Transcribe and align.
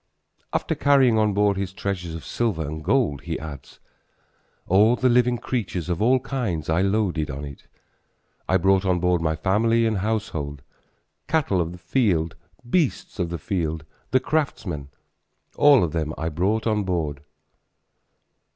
After 0.51 0.73
carrying 0.73 1.19
on 1.19 1.35
board 1.35 1.57
his 1.57 1.71
treasures 1.73 2.15
of 2.15 2.25
silver 2.25 2.65
and 2.67 2.83
gold 2.83 3.21
he 3.21 3.37
adds: 3.37 3.79
All 4.65 4.95
the 4.95 5.09
living 5.09 5.37
creatures 5.37 5.89
of 5.89 6.01
all 6.01 6.19
kinds 6.19 6.69
I 6.69 6.81
loaded 6.81 7.29
on 7.29 7.45
it. 7.45 7.67
I 8.49 8.57
brought 8.57 8.83
on 8.83 8.99
board 8.99 9.21
my 9.21 9.35
family 9.35 9.85
and 9.85 9.99
household; 9.99 10.63
Cattle 11.27 11.61
of 11.61 11.71
the 11.71 11.77
field, 11.77 12.35
beasts 12.67 13.19
of 13.19 13.29
the 13.29 13.37
field, 13.37 13.85
the 14.09 14.19
craftsmen, 14.19 14.89
All 15.55 15.83
of 15.83 15.91
them 15.91 16.15
I 16.17 16.29
brought 16.29 16.65
on 16.65 16.83
board. 16.83 17.21